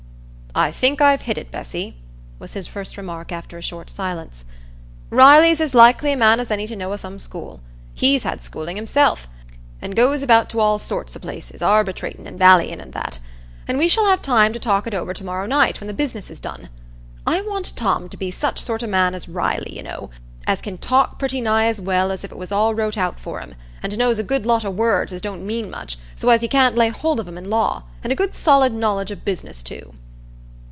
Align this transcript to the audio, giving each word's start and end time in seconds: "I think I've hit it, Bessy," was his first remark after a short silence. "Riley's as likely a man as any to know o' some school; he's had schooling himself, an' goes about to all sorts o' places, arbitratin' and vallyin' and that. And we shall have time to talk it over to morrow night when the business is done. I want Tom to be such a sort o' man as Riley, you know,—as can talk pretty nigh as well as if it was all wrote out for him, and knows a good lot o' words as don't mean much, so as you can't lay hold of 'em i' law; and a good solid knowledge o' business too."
"I 0.53 0.69
think 0.73 0.99
I've 0.99 1.21
hit 1.21 1.37
it, 1.37 1.49
Bessy," 1.49 1.95
was 2.37 2.55
his 2.55 2.67
first 2.67 2.97
remark 2.97 3.31
after 3.31 3.57
a 3.57 3.61
short 3.61 3.89
silence. 3.89 4.43
"Riley's 5.09 5.61
as 5.61 5.73
likely 5.73 6.11
a 6.11 6.17
man 6.17 6.41
as 6.41 6.51
any 6.51 6.67
to 6.67 6.75
know 6.75 6.91
o' 6.91 6.97
some 6.97 7.19
school; 7.19 7.61
he's 7.93 8.23
had 8.23 8.41
schooling 8.41 8.75
himself, 8.75 9.29
an' 9.81 9.91
goes 9.91 10.21
about 10.21 10.49
to 10.49 10.59
all 10.59 10.77
sorts 10.77 11.15
o' 11.15 11.21
places, 11.21 11.61
arbitratin' 11.61 12.27
and 12.27 12.37
vallyin' 12.37 12.81
and 12.81 12.91
that. 12.91 13.19
And 13.65 13.77
we 13.77 13.87
shall 13.87 14.07
have 14.07 14.21
time 14.21 14.51
to 14.51 14.59
talk 14.59 14.85
it 14.85 14.93
over 14.93 15.13
to 15.13 15.23
morrow 15.23 15.45
night 15.45 15.79
when 15.79 15.87
the 15.87 15.93
business 15.93 16.29
is 16.29 16.41
done. 16.41 16.67
I 17.25 17.39
want 17.43 17.73
Tom 17.77 18.09
to 18.09 18.17
be 18.17 18.29
such 18.29 18.59
a 18.59 18.63
sort 18.63 18.83
o' 18.83 18.87
man 18.87 19.15
as 19.15 19.29
Riley, 19.29 19.73
you 19.73 19.83
know,—as 19.83 20.59
can 20.59 20.77
talk 20.77 21.17
pretty 21.17 21.39
nigh 21.39 21.67
as 21.67 21.79
well 21.79 22.11
as 22.11 22.25
if 22.25 22.31
it 22.33 22.37
was 22.37 22.51
all 22.51 22.75
wrote 22.75 22.97
out 22.97 23.21
for 23.21 23.39
him, 23.39 23.55
and 23.81 23.97
knows 23.97 24.19
a 24.19 24.21
good 24.23 24.45
lot 24.45 24.65
o' 24.65 24.69
words 24.69 25.13
as 25.13 25.21
don't 25.21 25.47
mean 25.47 25.69
much, 25.71 25.97
so 26.17 26.27
as 26.27 26.43
you 26.43 26.49
can't 26.49 26.75
lay 26.75 26.89
hold 26.89 27.21
of 27.21 27.27
'em 27.29 27.37
i' 27.37 27.41
law; 27.41 27.83
and 28.03 28.11
a 28.11 28.17
good 28.17 28.35
solid 28.35 28.73
knowledge 28.73 29.13
o' 29.13 29.15
business 29.15 29.63
too." 29.63 29.93